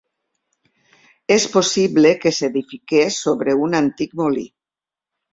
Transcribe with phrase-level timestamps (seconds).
[1.35, 4.47] És possible que s'edifiqués sobre un antic molí.